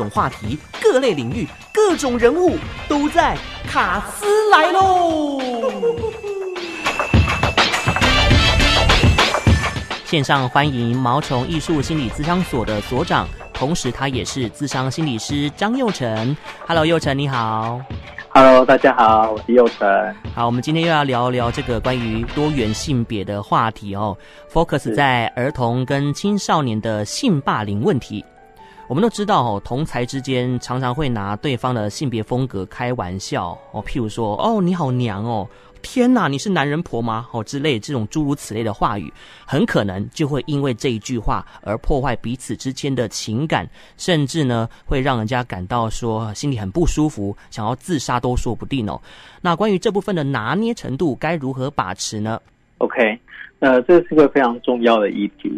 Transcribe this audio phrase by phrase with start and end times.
[0.00, 2.56] 种话题、各类领域、各种人物
[2.88, 3.36] 都在
[3.68, 5.38] 卡斯来喽。
[10.06, 16.36] 线上欢迎毛虫艺术心理咨商所的所长，同时他也是咨商心理师张佑成。
[16.66, 17.78] Hello，佑成你好。
[18.30, 19.86] Hello，大家好，我是佑成。
[20.34, 24.16] 好，我们今天又要聊聊这个关于多元性别的话题哦
[24.52, 28.24] ，focus 在儿童跟青少年的性霸凌问题。
[28.90, 35.48] 我们都知道哦，同才之间常常会拿对方的性别风格开玩笑哦，譬如说哦，你好娘哦。
[35.80, 37.28] 天哪，你是男人婆吗？
[37.30, 39.10] 哦，之类这种诸如此类的话语，
[39.46, 43.64] 很可能就会因为这一句话而破坏彼此之间的情感，
[43.96, 49.00] 甚至呢会让人家感到说心里很不舒服，想要自杀都说不定哦。
[49.40, 52.40] 那关于这部分的拿捏程度，该如何把持呢
[52.80, 53.18] ？OK，
[53.58, 55.48] 那这是个非常重要的议题，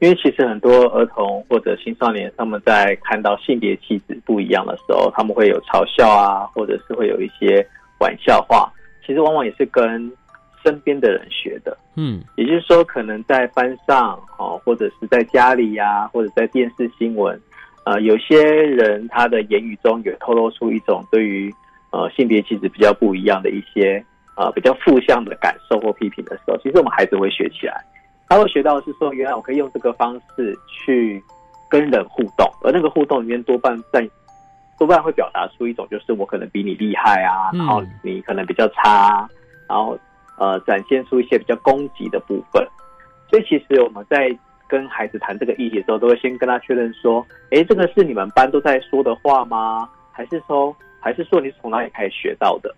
[0.00, 7.66] 因为其实很多儿童或者青少年他们在看到性别气质不一样的时候，他们会有嘲笑啊，或者是会有一些
[7.98, 8.70] 玩笑话。
[9.06, 10.12] 其实往往也是跟
[10.64, 17.36] 身边的人学的，嗯，也就是说，可能在班上，哦，或者是在家里呀、啊，或者在电视新闻，
[17.84, 21.52] 呃，有些人他的言语中有透露出一种对于
[21.90, 24.04] 呃性别气质比较不一样的一些
[24.36, 27.84] 呃比较负向的感受或批评的时候，其实我们孩子会学起来，
[28.28, 31.22] 他会学到的是说，原来我可以用这个方式去
[31.68, 34.08] 跟人互动，而那个互动里面多半在。
[34.78, 39.28] 多半会表达出一种，就是我可能比你厉害啊，然后你可能比较差，
[39.68, 39.96] 然后
[40.36, 42.66] 呃展现出一些比较攻击的部分。
[43.30, 49.88] 所以其实我们在跟孩子谈这个议题的时候，都会先跟他确认说：诶，这个是你们班都在说的话吗？
[50.10, 52.74] 还是说，还是说你是从哪里开始学到的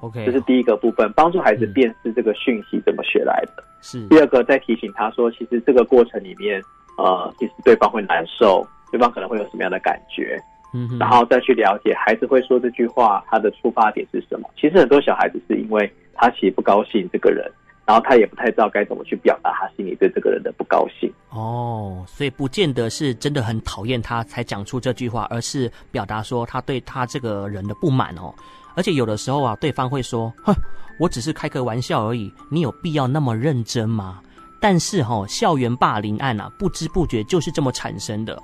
[0.00, 3.64] ？OK，这是第一个部分，帮助孩子辨识这个讯息怎么学来的。
[3.80, 6.62] 是第二个，再提醒他说，其实这个过程里面，
[6.98, 10.38] 呃，其实对方会难受，对方可能会有什么样的感觉。
[10.72, 14.48] 嗯，然后再去了解孩子会说这句话，他的出发点是什么？
[14.56, 17.50] 其实很多小孩子是因为他其实不高兴这个人，
[17.86, 21.12] 然后他也不太知道该怎么去表达他心里对这个人的不高兴。
[21.30, 28.32] 哦，所以不见得是真的很讨厌他才讲出这句话，而是表达说他对他这个人的不满哦。
[28.74, 30.54] 而且有的时候啊，对方会说：“哼，
[30.98, 34.20] 我只是开个玩笑而已，你有必要那么认真吗？”
[34.60, 38.40] 但是哈、哦，校园霸凌案啊，不知不觉就是这么产生的。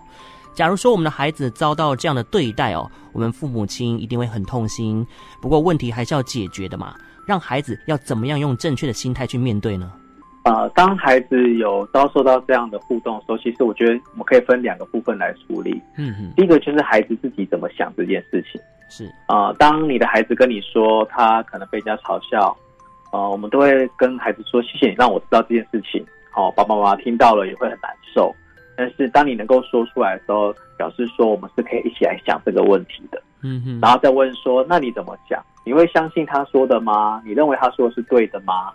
[0.55, 5.07] 假如说我们的孩子遭到这样的对待哦，我们父母亲一定会很痛心。
[5.43, 6.95] 不过问题还是要解决的嘛，
[7.27, 9.93] 让孩子要怎么样用正确的心态去面对呢？
[10.45, 15.83] 呃，当孩子有遭受到这样的互动的时候，其实我觉得我们可以分两个部分来处理。
[15.99, 18.59] 嗯嗯，第一个就是孩子自己怎么想这件事情。
[18.89, 22.57] 是啊，呃，当你的孩子跟你说他可能被人家嘲笑，
[23.13, 26.05] 呃，我们都会跟孩子说：“谢谢你让我知道这件事情。”
[26.37, 28.35] 哦，爸爸妈妈听到了也会很难受。
[28.77, 33.23] 但是当你能够说出来的时候，表示说我们是可以一起来想这个问题的。
[33.43, 35.43] 嗯哼，然后再问说，那你怎么讲？
[35.65, 37.23] 你会相信他说的吗？
[37.25, 38.71] 你认为他说的是对的吗？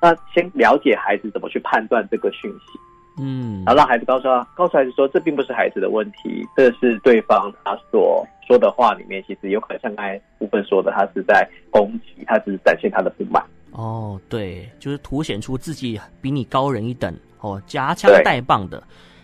[0.00, 2.78] 那先了解孩子怎么去判断这个讯息。
[3.18, 13.42] 嗯，然后让孩子告诉他，告诉孩子说，这并不是孩子的问题，这是对方他所说的话里面，其实有可能像刚才部分说的，他是在攻击，他只是展现他的不满。
[13.72, 18.82] 哦，对，就是凸显出自己比你高人一等，哦，夹枪带棒的。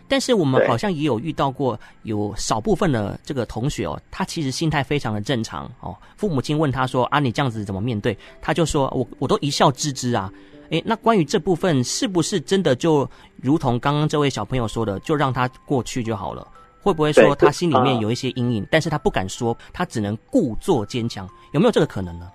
[0.09, 5.97] 但是我们好像也有遇到过有少部分的这个同学哦，他其实心态非常的正常哦。
[6.17, 10.31] 父母亲问他说：“啊，你这样子怎么面对？”他就说：“我我都一笑置之啊。”
[10.73, 16.47] 诶，那关于这部分是不是真的就如同刚刚这位小朋友说的，就让他过去就好了？
[16.81, 21.29] 会不会说他心里面有一些阴影，但是他不敢说，他只能故作坚强？
[21.53, 22.27] 有没有这个可能呢？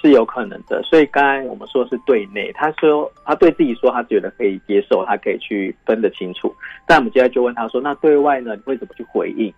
[0.00, 6.54] 是有可能的，所以刚才我们说的是对内，他说他对自己说他觉得可以接受，他可以去分得清楚。
[6.86, 8.56] 但我们接下来就问他说：“那对外呢？
[8.56, 9.52] 你会怎么去回应？”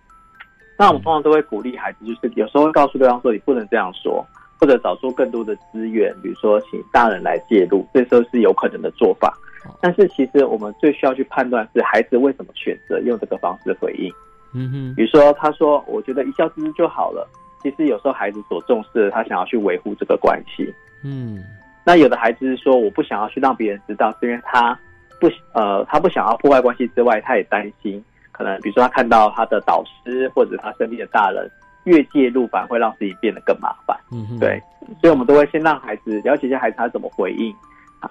[0.77, 4.25] 那我们通常都会鼓励孩子，就是有时候会告诉对方说：“你不能这样说，
[4.59, 9.33] 或者找出更多的资源，比如说请大人来介入，这时候是有可能的做法。”
[9.81, 14.09] 但是其实我们最需要去判断是孩子为什么选择用这个方式回应。
[14.53, 17.27] 嗯哼，比如说他说：“我觉得一笑置之就好了。”
[17.61, 20.73] 其实有时候孩子所重视的，他想要去维护这个关系。
[21.03, 21.43] 嗯，
[21.85, 24.77] 那有的孩子是说，我不想要去让别人知道，是因为他
[25.19, 28.01] 不呃，他不想要破坏关系之外，他也担心
[28.31, 31.49] 可能比如说他看到他的导师或者他身边的大人
[31.87, 33.97] 越介入，反而会让自己变得更麻烦。
[34.11, 34.61] 嗯，对，
[35.01, 37.53] 所以我们都会先让孩子了解一下孩子他怎么回应，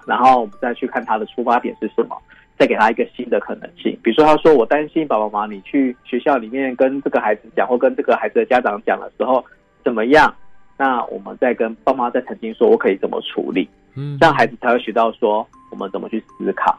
[0.05, 2.17] 然后我们再去看他的出发点是什么。
[2.59, 9.45] 再给他一个新的可能性，比如说他说，我担心爸爸妈妈你去学校里面跟这个孩子讲，或跟这个孩子的家长讲的时候
[9.83, 10.33] 怎么样？
[10.75, 13.69] 那我们再跟爸妈再澄清说，我可以怎么处理？
[13.93, 16.75] 嗯，这样孩子才会学到说我们怎么去思考。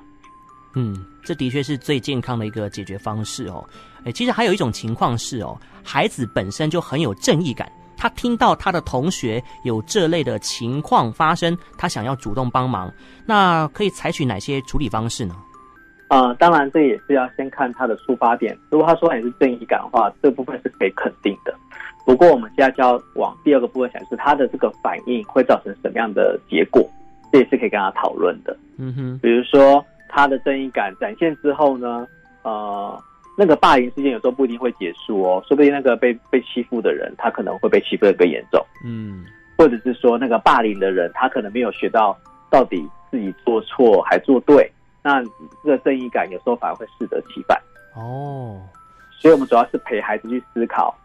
[0.75, 3.65] 嗯，这的确是最健康的一个解决方式哦。
[4.05, 12.93] 诶，其实还有一种情况是哦，孩子本身就很有正义感，他听到他的同学有这类的情况发生，他想要主动帮忙，
[13.27, 15.35] 那可以采取哪些处理方式呢？
[16.09, 18.57] 呃，当然这也是要先看他的出发点。
[18.71, 21.53] 如果他说你是正义感的话，这部分是可以肯定的。
[22.07, 26.89] 不过我们现在就要往第二个部分想，是他的这个反应会造成什么样的结果，
[27.33, 28.57] 这也是可以跟他讨论的。
[28.77, 29.85] 嗯哼，比如说。
[30.09, 32.07] 他的正义感展现之后呢，
[32.43, 33.03] 呃，
[33.37, 39.25] 那个霸凌事件有时候不一定会结束哦，说不定那个被被欺负的人，他可能会被欺负的更严重，嗯，
[39.57, 42.19] 或者是说那个霸凌的人，他可能没有学到
[42.51, 44.71] 到底自己做错还做对，
[45.03, 45.23] 那
[45.63, 47.57] 这个正义感有时候反而会适得其反
[47.95, 48.61] 哦。
[49.21, 50.97] 所以我们主要是陪孩子去思考，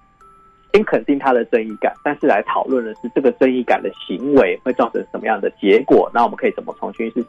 [0.71, 7.25] 先肯定他的正义感，但是来讨论的是这个正义感的行为会造成什么样的结果，那我们可以怎么重新去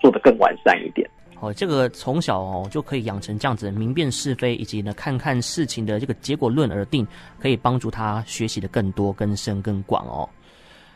[0.00, 1.08] 做的更完善一点。
[1.40, 7.06] 哦，这个从小哦就可以养成这样子明辨是非，以及呢看看事情的这个结果论而定，
[7.38, 10.28] 可以帮助他学习的更多、更深、更广哦。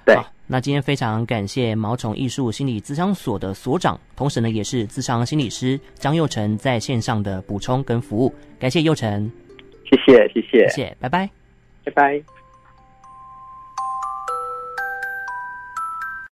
[0.06, 0.16] 对，
[0.46, 9.30] 那今天非常感谢毛宠艺术心理咨商所的所长，同时呢也是咨商心理师张佑成在线上的补充跟服务，感谢佑成，
[9.84, 11.28] 谢谢谢谢，谢谢，拜拜，
[11.84, 12.39] 拜拜。